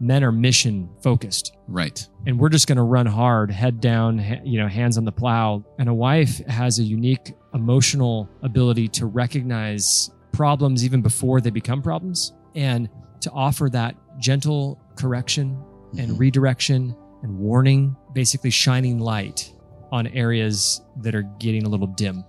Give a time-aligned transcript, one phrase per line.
[0.00, 2.06] men are mission focused Right.
[2.26, 5.12] and we're just going to run hard, head down, ha- you know, hands on the
[5.12, 5.64] plow.
[5.78, 11.82] And a wife has a unique emotional ability to recognize problems even before they become
[11.82, 12.88] problems and
[13.20, 15.58] to offer that gentle correction
[15.98, 16.18] and Mhm.
[16.18, 19.52] redirection and warning, basically shining light
[19.90, 22.24] on areas that are getting a little dim.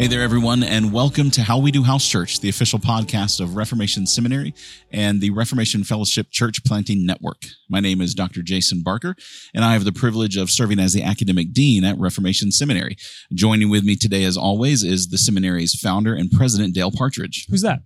[0.00, 3.54] Hey there, everyone, and welcome to How We Do House Church, the official podcast of
[3.54, 4.54] Reformation Seminary
[4.90, 7.42] and the Reformation Fellowship Church Planting Network.
[7.68, 8.40] My name is Dr.
[8.40, 9.14] Jason Barker,
[9.52, 12.96] and I have the privilege of serving as the academic dean at Reformation Seminary.
[13.34, 17.46] Joining with me today, as always, is the seminary's founder and president, Dale Partridge.
[17.50, 17.80] Who's that?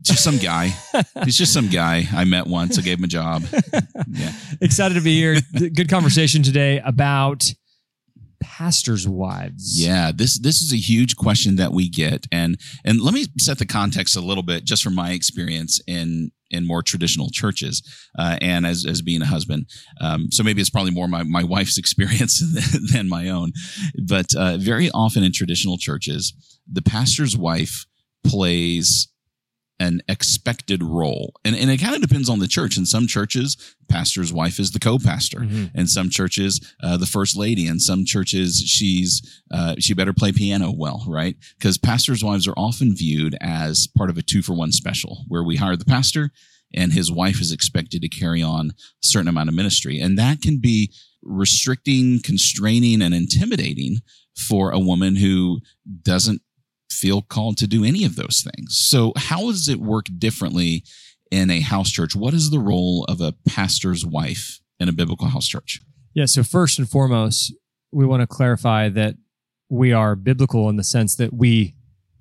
[0.00, 0.74] Just some guy.
[1.24, 2.76] He's just some guy I met once.
[2.76, 3.44] I gave him a job.
[4.10, 4.32] Yeah.
[4.62, 5.36] Excited to be here.
[5.52, 7.52] Good conversation today about
[8.40, 9.80] pastors' wives.
[9.80, 13.58] Yeah, this this is a huge question that we get, and and let me set
[13.58, 17.82] the context a little bit, just from my experience in in more traditional churches,
[18.18, 19.66] uh, and as as being a husband.
[20.00, 23.52] Um, so maybe it's probably more my my wife's experience than, than my own,
[24.06, 26.34] but uh, very often in traditional churches,
[26.70, 27.86] the pastor's wife
[28.24, 29.08] plays
[29.80, 31.32] an expected role.
[31.44, 32.76] And, and it kind of depends on the church.
[32.76, 33.56] In some churches,
[33.88, 35.40] pastor's wife is the co-pastor.
[35.40, 35.74] Mhm.
[35.74, 37.66] In some churches, uh, the first lady.
[37.66, 41.36] In some churches, she's, uh, she better play piano well, right?
[41.58, 45.44] Because pastors' wives are often viewed as part of a two for one special where
[45.44, 46.32] we hire the pastor
[46.74, 50.00] and his wife is expected to carry on a certain amount of ministry.
[50.00, 54.00] And that can be restricting, constraining, and intimidating
[54.36, 55.60] for a woman who
[56.02, 56.42] doesn't
[56.90, 58.78] feel called to do any of those things.
[58.78, 60.84] So, how does it work differently
[61.30, 62.16] in a house church?
[62.16, 65.80] What is the role of a pastor's wife in a biblical house church?
[66.14, 66.26] Yeah.
[66.26, 67.54] So first and foremost,
[67.92, 69.16] we want to clarify that
[69.68, 71.74] we are biblical in the sense that we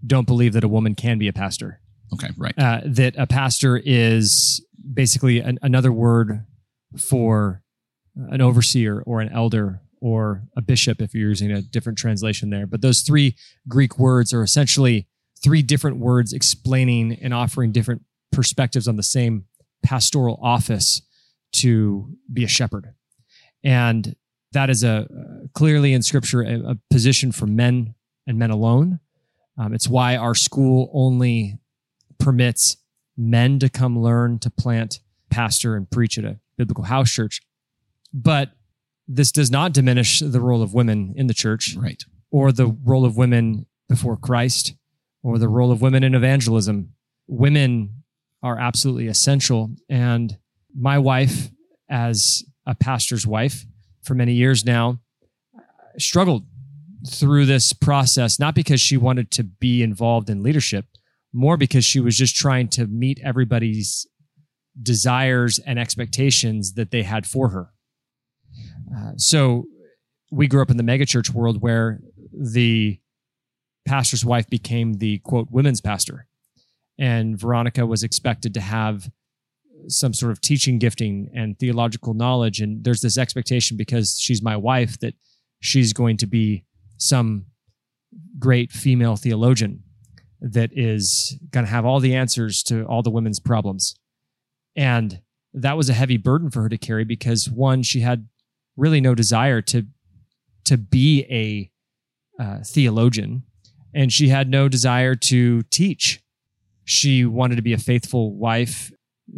[0.06, 1.82] don't believe that a woman can be a pastor.
[2.14, 2.54] Okay, right.
[2.58, 4.64] Uh, that a pastor is
[4.94, 6.46] basically an, another word
[6.98, 7.64] for
[8.16, 12.68] an overseer or an elder or a bishop if you're using a different translation there.
[12.68, 13.36] But those three
[13.68, 15.08] Greek words are essentially
[15.44, 19.46] three different words explaining and offering different perspectives on the same
[19.84, 21.02] pastoral office
[21.54, 22.94] to be a shepherd.
[23.64, 24.16] And
[24.52, 25.08] that is a
[25.54, 29.00] clearly in scripture a, a position for men and men alone.
[29.58, 31.60] Um, it's why our school only
[32.20, 32.78] permits
[33.16, 35.00] men to come learn to plant,
[35.30, 37.42] pastor, and preach at a biblical house church.
[38.14, 38.52] But
[39.08, 42.04] this does not diminish the role of women in the church Right.
[42.32, 44.74] or the role of women before Christ
[45.24, 46.94] or the role of women in evangelism.
[47.28, 48.04] Women
[48.44, 49.76] are absolutely essential.
[49.90, 50.38] And
[50.76, 51.50] my wife,
[51.90, 53.66] as a pastor's wife
[54.04, 55.00] for many years now,
[55.98, 56.46] struggled
[57.10, 60.86] through this process, not because she wanted to be involved in leadership,
[61.34, 64.06] more because she was just trying to meet everybody's
[64.82, 67.70] desires and expectations that they had for her.
[69.18, 69.66] So
[70.32, 72.00] we grew up in the megachurch world where
[72.32, 73.00] the
[73.86, 76.28] pastor's wife became the quote women's pastor.
[77.00, 79.10] And Veronica was expected to have
[79.88, 82.60] some sort of teaching gifting and theological knowledge.
[82.60, 85.14] And there's this expectation because she's my wife that
[85.60, 86.66] she's going to be
[86.98, 87.46] some
[88.40, 89.84] great female theologian
[90.42, 93.96] that is going to have all the answers to all the women's problems.
[94.76, 95.22] And
[95.54, 98.28] that was a heavy burden for her to carry because one, she had
[98.78, 99.86] really no desire to
[100.66, 101.72] to be a
[102.42, 103.44] uh, theologian,
[103.94, 106.22] and she had no desire to teach.
[106.86, 108.92] She wanted to be a faithful wife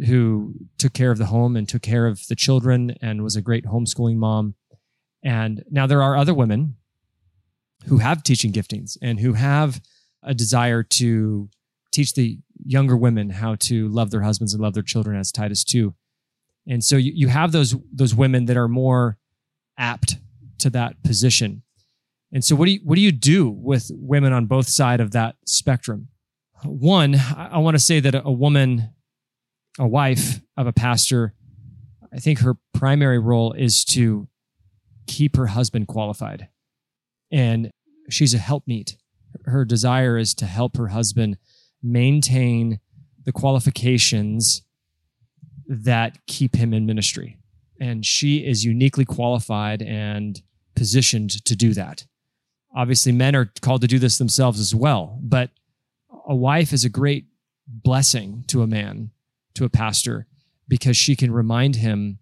[0.06, 3.42] who took care of the home and took care of the children and was a
[3.42, 4.54] great homeschooling mom.
[5.24, 6.76] And now there are other women
[7.86, 9.80] who have teaching giftings and who have
[10.22, 11.48] a desire to
[11.92, 15.64] teach the younger women how to love their husbands and love their children as Titus
[15.64, 15.94] 2.
[16.68, 19.18] And so you, you have those those women that are more
[19.80, 20.18] apt
[20.58, 21.62] to that position.
[22.32, 25.10] And so what do you what do you do with women on both side of
[25.12, 26.08] that spectrum?
[26.62, 28.90] One, I, I want to say that a, a woman,
[29.78, 31.34] a wife of a pastor,
[32.12, 34.28] I think her primary role is to
[35.06, 36.48] keep her husband qualified.
[37.32, 37.70] And
[38.08, 38.96] she's a helpmeet.
[39.46, 41.38] Her desire is to help her husband
[41.82, 42.80] maintain
[43.24, 44.62] the qualifications
[45.66, 47.39] that keep him in ministry.
[47.80, 50.40] And she is uniquely qualified and
[50.76, 52.06] positioned to do that.
[52.76, 55.50] Obviously, men are called to do this themselves as well, but
[56.28, 57.26] a wife is a great
[57.66, 59.10] blessing to a man,
[59.54, 60.26] to a pastor,
[60.68, 62.18] because she can remind him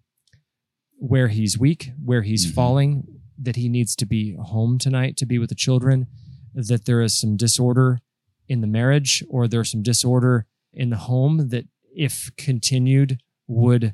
[0.97, 2.53] where he's weak, where he's Mhm.
[2.53, 6.07] falling, that he needs to be home tonight to be with the children,
[6.53, 7.99] that there is some disorder
[8.47, 13.93] in the marriage or there's some disorder in the home that if continued would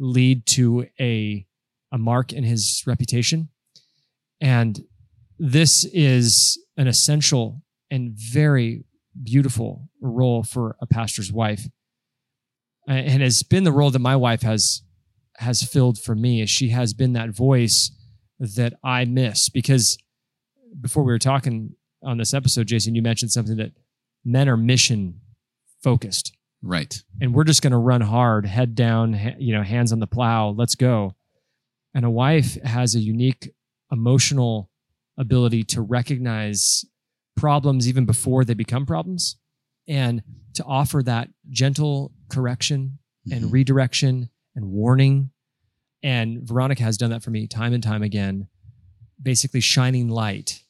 [0.00, 1.46] lead to a
[1.92, 3.48] a mark in his reputation.
[4.40, 4.84] And
[5.38, 8.84] this is an essential and very
[9.22, 11.68] beautiful role for a pastor's wife.
[12.88, 14.82] And has been the role that my wife has
[15.36, 17.90] has filled for me is she has been that voice
[18.38, 19.48] that I miss.
[19.48, 19.96] Because
[20.80, 23.72] before we were talking on this episode Jason you mentioned something that
[24.24, 25.20] men are mission
[25.82, 27.02] focused Right.
[27.20, 30.06] and we're just going to run hard head down ha- you know hands on the
[30.06, 31.14] plow let's go
[31.94, 33.50] and a wife has a unique
[33.90, 34.70] emotional
[35.18, 36.84] ability to recognize
[37.36, 39.36] problems even before they become problems
[39.88, 40.22] and
[40.54, 42.98] to offer that gentle correction
[43.32, 43.52] and Mhm.
[43.52, 45.30] redirection and warning
[46.02, 48.48] and veronica has done that for me time and time again
[49.22, 50.62] basically shining light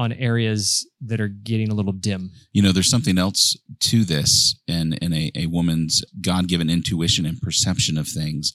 [0.00, 4.60] on areas that are getting a little dim you know, there's something else to this
[4.66, 8.52] and in a, a woman's God given intuition and perception of things.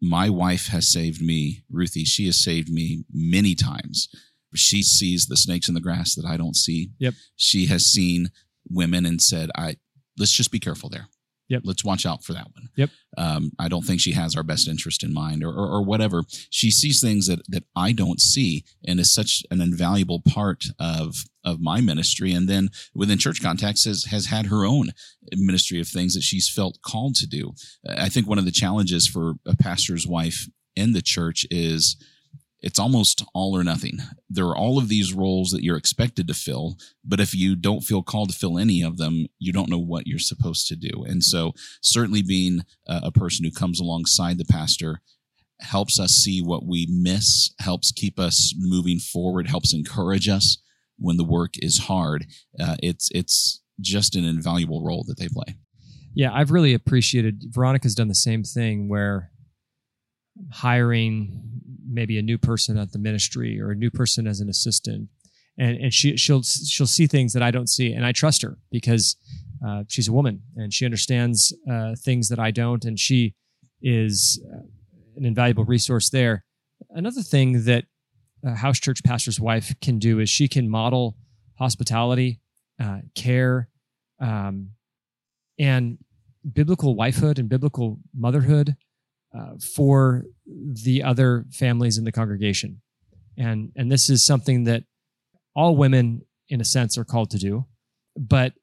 [0.00, 2.04] My wife has saved me, Ruthie.
[2.04, 4.08] She has saved me many times.
[4.54, 6.90] She sees the snakes in the grass that I don't see.
[6.98, 7.14] Yep.
[7.36, 8.30] She has seen
[8.70, 9.76] women and said, I
[10.18, 11.08] let's just be careful there.
[11.48, 11.62] Yep.
[11.64, 12.68] Let's watch out for that one.
[12.76, 12.90] Yep.
[13.16, 16.24] Um, I don't think she has our best interest in mind or, or, or whatever.
[16.50, 21.14] She sees things that, that I don't see and is such an invaluable part of,
[21.44, 22.32] of my ministry.
[22.32, 24.90] And then within church context has, has had her own
[25.32, 27.54] ministry of things that she's felt called to do.
[27.88, 31.96] I think one of the challenges for a pastor's wife in the church is
[32.66, 34.00] it's almost all or nothing.
[34.28, 37.82] There are all of these roles that you're expected to fill, but if you don't
[37.82, 41.04] feel called to fill any of them, you don't know what you're supposed to do.
[41.04, 45.00] And so, certainly being a person who comes alongside the pastor
[45.60, 50.58] helps us see what we miss, helps keep us moving forward, helps encourage us
[50.98, 52.26] when the work is hard.
[52.58, 55.54] Uh, it's it's just an invaluable role that they play.
[56.14, 57.44] Yeah, I've really appreciated.
[57.50, 59.30] Veronica's done the same thing where
[60.50, 61.42] hiring
[61.88, 65.08] maybe a new person at the ministry or a new person as an assistant,
[65.58, 68.58] and and she she'll she'll see things that I don't see, and I trust her
[68.70, 69.16] because
[69.66, 73.34] uh, she's a woman and she understands uh, things that I don't, and she
[73.82, 74.62] is uh,
[75.16, 76.44] an invaluable resource there.
[76.90, 77.84] Another thing that
[78.44, 81.16] a house church pastor's wife can do is she can model
[81.58, 82.40] hospitality,
[82.80, 83.68] uh, care,
[84.20, 84.70] um,
[85.58, 85.98] and
[86.52, 88.76] biblical wifehood and biblical motherhood
[89.36, 92.80] uh, for the other families in the congregation.
[93.36, 94.84] And, and this is something that
[95.54, 97.66] all women, in a sense, are called to do.
[98.16, 98.54] But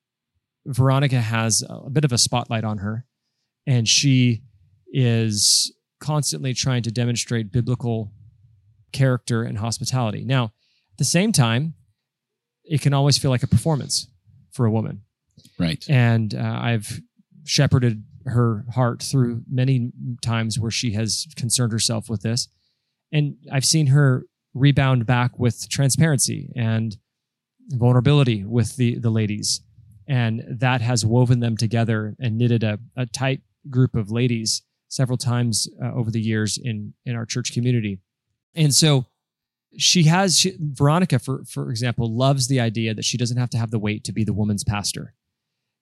[0.65, 3.06] Veronica has a bit of a spotlight on her,
[3.68, 4.41] and she
[4.88, 8.12] is constantly trying to demonstrate biblical
[8.91, 10.24] character and hospitality.
[10.24, 11.74] Now, at the same time,
[12.63, 14.07] it can always feel like a performance
[14.51, 15.01] for a woman
[15.59, 15.83] Right.
[15.89, 17.01] and uh, I've
[17.45, 19.91] shepherded her heart through many
[20.21, 22.47] times where she has concerned herself with this,
[23.11, 26.97] and I've seen her rebound back with transparency and
[27.69, 29.61] vulnerability with the the ladies,
[30.07, 35.17] and that has woven them together and knitted a, a tight group of ladies several
[35.17, 37.99] times uh, over the years in in our church community,
[38.55, 39.05] and so.
[39.75, 43.57] She has she, Veronica, for for example, loves the idea that she doesn't have to
[43.57, 45.15] have the weight to be the woman's pastor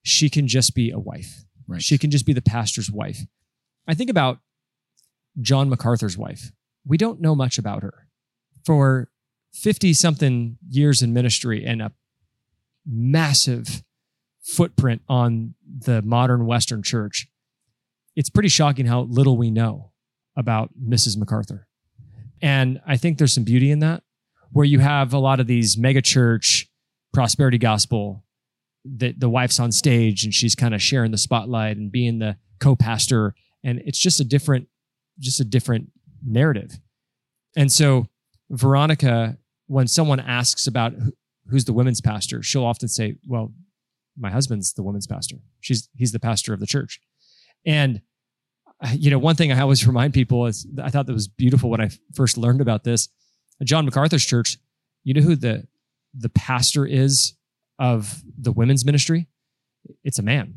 [0.02, 1.44] she can just be a wife.
[1.66, 1.82] Right.
[1.82, 3.20] She can just be the pastor's wife.
[3.86, 4.38] I think about
[5.40, 6.52] John MacArthur's wife.
[6.86, 8.08] We don't know much about her.
[8.64, 9.08] For
[9.54, 11.92] 50 something years in ministry and a
[12.86, 13.82] massive
[14.42, 17.28] footprint on the modern Western church,
[18.16, 19.92] it's pretty shocking how little we know
[20.36, 21.16] about Mrs.
[21.16, 21.66] MacArthur.
[22.40, 24.02] And I think there's some beauty in that,
[24.50, 26.66] where you have a lot of these megachurch
[27.12, 28.24] prosperity gospel
[28.84, 32.36] that the wife's on stage and she's kind of sharing the spotlight and being the
[32.60, 33.34] co-pastor.
[33.64, 34.68] And it's just a different
[35.18, 35.90] just a different
[36.24, 36.78] narrative.
[37.56, 38.06] And so
[38.50, 40.92] veronica when someone asks about
[41.48, 43.52] who's the women's pastor she'll often say well
[44.18, 45.36] my husband's the women's pastor.
[45.60, 47.00] She's he's the pastor of the church.
[47.64, 48.02] And
[48.94, 51.80] you know one thing i always remind people is i thought that was beautiful when
[51.80, 53.08] i first learned about this.
[53.62, 54.58] John macarthur's church
[55.04, 55.66] you know who the
[56.14, 57.34] the pastor is
[57.82, 59.26] of the women's ministry,
[60.04, 60.54] it's a man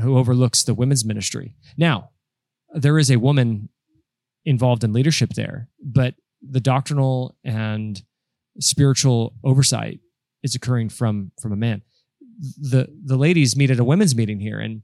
[0.00, 1.54] who overlooks the women's ministry.
[1.76, 2.10] Now,
[2.72, 3.68] there is a woman
[4.44, 8.02] involved in leadership there, but the doctrinal and
[8.58, 10.00] spiritual oversight
[10.42, 11.82] is occurring from from a man.
[12.58, 14.82] The the ladies meet at a women's meeting here, and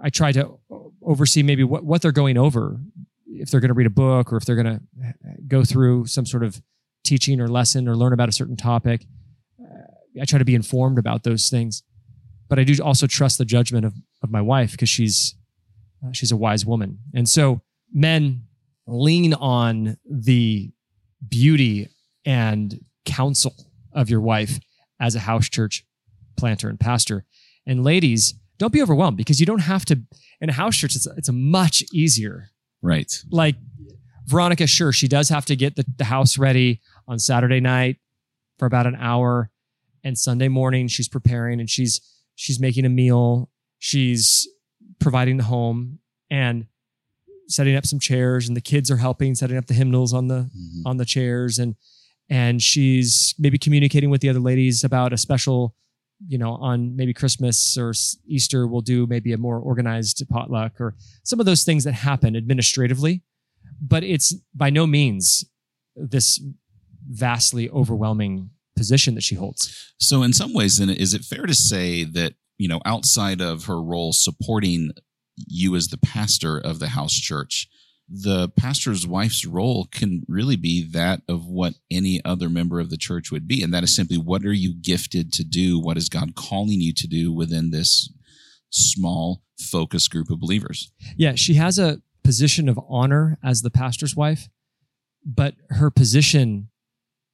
[0.00, 0.60] I try to
[1.02, 2.80] oversee maybe what, what they're going over,
[3.26, 4.80] if they're going to read a book or if they're going to
[5.48, 6.62] go through some sort of
[7.04, 9.06] teaching or lesson or learn about a certain topic.
[10.20, 11.82] I try to be informed about those things,
[12.48, 15.34] but I do also trust the judgment of, of my wife because she's
[16.04, 16.98] uh, she's a wise woman.
[17.14, 17.60] And so
[17.92, 18.44] men
[18.86, 20.72] lean on the
[21.28, 21.88] beauty
[22.24, 23.54] and counsel
[23.92, 24.58] of your wife
[25.00, 25.84] as a house church
[26.36, 27.24] planter and pastor.
[27.66, 30.00] And ladies, don't be overwhelmed because you don't have to
[30.40, 32.50] in a house church it's, it's much easier
[32.80, 33.56] right like
[34.26, 37.96] veronica sure she does have to get the, the house ready on saturday night
[38.58, 39.50] for about an hour
[40.04, 42.00] and sunday morning she's preparing and she's
[42.34, 43.50] she's making a meal.
[43.78, 44.48] She's
[45.00, 45.98] providing the home
[46.30, 46.66] and
[47.48, 50.48] setting up some chairs and the kids are helping setting up the hymnals on the
[50.56, 50.82] Mhm.
[50.86, 51.58] on the chairs.
[51.58, 51.74] And
[52.30, 55.74] and she's maybe communicating with the other ladies about a special
[56.28, 57.92] you know on maybe christmas or
[58.26, 60.94] easter we'll do maybe a more organized potluck or
[61.24, 63.22] some of those things that happen administratively.
[63.80, 65.44] But it's by no means
[65.96, 66.40] this
[67.10, 71.54] vastly overwhelming position that she holds So, in some ways, then, is it fair to
[71.54, 74.92] say that, you know, outside of her role supporting
[75.36, 77.68] you as the pastor of the house church,
[78.08, 82.96] the pastor's wife's role can really be that of what any other member of the
[82.98, 83.62] church would be.
[83.62, 85.80] And that is simply what are you gifted to do?
[85.80, 88.12] What is God calling you to do within this
[88.70, 90.90] small, focus group of believers?
[91.16, 94.48] yeah she has a position of honor as the pastor's wife
[95.24, 96.68] but her position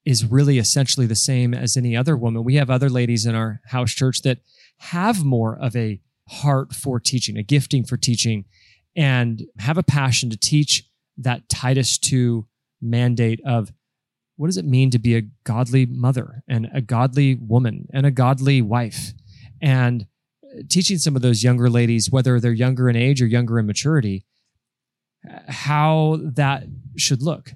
[0.09, 2.43] is really essentially the same as any other woman.
[2.43, 4.39] We have other ladies in our house church that
[4.79, 8.47] have more of a heart for teaching a gifting for teaching
[8.97, 10.89] and have a passion to teach
[11.19, 12.47] that titus 2
[12.81, 13.71] mandate of
[14.37, 18.11] what does it mean to be a godly mother and a godly woman and a
[18.11, 19.13] godly wife?
[19.61, 20.07] And
[20.43, 23.67] uh, teaching some of those younger ladies whether they're younger in age or younger in
[23.67, 24.25] maturity
[25.49, 26.65] how that
[26.97, 27.53] should look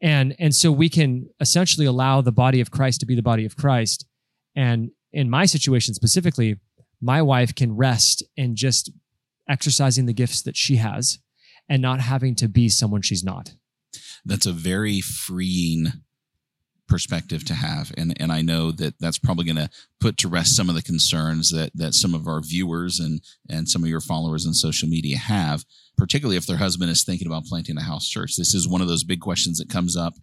[0.00, 3.44] and and so we can essentially allow the body of christ to be the body
[3.44, 4.06] of christ.
[4.54, 6.56] And in my situation specifically
[7.00, 8.90] my wife can rest in just
[9.48, 11.18] exercising the gifts that she has
[11.68, 13.54] and not having to be someone she's not.
[14.24, 15.92] That's a very freeing
[16.88, 17.92] perspective to have.
[17.96, 20.82] And and I know that that's probably going to put to rest some of the
[20.82, 24.88] concerns that that some of our viewers and and some of your followers on social
[24.88, 25.64] media have
[25.96, 28.36] particularly if their husband is thinking about planting a house church.
[28.36, 30.14] This is one of those big questions that comes up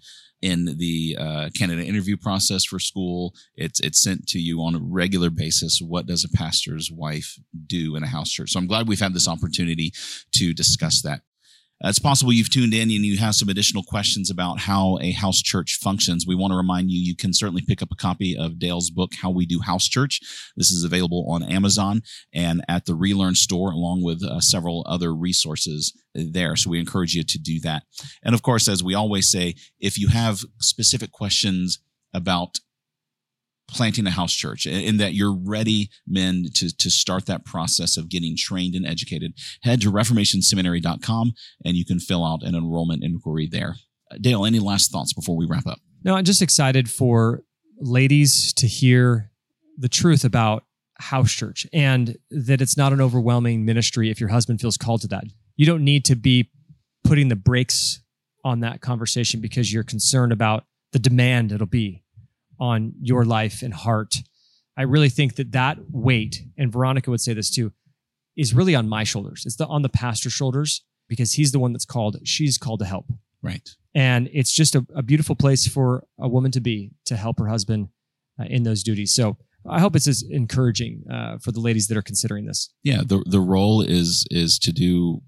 [0.42, 3.34] in the uh, candidate interview process for school.
[3.56, 7.96] It's it's sent to you on a regular basis what does a pastor's wife do
[7.96, 8.52] in a house church?
[8.52, 9.94] So i'm glad we've had this opportunity
[10.34, 11.22] to discuss that
[11.84, 15.42] it's possible you've tuned in and you have some additional questions about how a house
[15.42, 16.26] church functions.
[16.26, 19.14] We want to remind you you can certainly pick up a copy of Dale's book,
[19.22, 20.22] How We Do House Church.
[20.56, 22.02] This is available on Amazon
[22.34, 26.56] and at the Relearn store, along with uh, several other resources there.
[26.56, 27.84] So we encourage you to do that.
[28.24, 31.80] And of course, as we always say, if you have specific questions
[32.14, 32.60] about
[33.70, 38.10] planting a house church and that you're ready men to to start that process of
[38.10, 41.34] getting trained and educated head to reformationseminary.com
[41.66, 43.76] and you can fill out an enrollment inquiry there
[44.12, 47.44] Uh, dale any last thoughts before we wrap up No, I'm just excited for
[47.80, 49.32] ladies to hear
[49.78, 50.66] the truth about
[51.00, 55.08] house church and that it's not an overwhelming ministry if your husband feels called to
[55.08, 55.24] that.
[55.56, 56.52] You don't need to be
[57.04, 58.02] putting the brakes
[58.44, 62.03] on that conversation because you're concerned about the demand it'll be
[62.64, 64.16] on your life and heart.
[64.78, 67.72] I really think that that weight, and Veronica would say this too,
[68.36, 69.44] is really on my shoulders.
[69.46, 72.86] It's the, on the pastor's shoulders because he's the one that's called, she's called to
[72.86, 73.06] help
[73.44, 77.38] right and it's just a, a beautiful place for a woman to be to help
[77.38, 77.90] her husband
[78.40, 79.38] uh, in those duties so
[79.70, 83.24] i hope it's as encouraging uh, for the ladies that are considering this yeah the
[83.28, 85.22] the role is is to do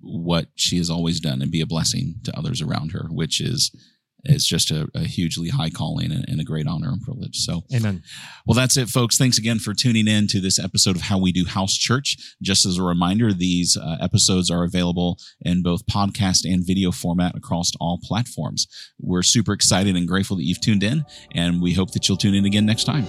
[0.00, 3.70] what she has always done and be a blessing to others around her which is
[4.24, 7.62] is just a, a hugely high calling and, and a great honor and privilege so
[7.74, 8.02] amen
[8.46, 9.18] Well, that's it, folks.
[9.18, 12.16] Thanks again for tuning in to this episode of How We Do House Church.
[12.40, 17.36] Just as a reminder, these uh, episodes are available in both podcast and video format
[17.36, 18.66] across all platforms.
[18.98, 22.34] We're super excited and grateful that you've tuned in, and we hope that you'll tune
[22.34, 23.06] in again next time.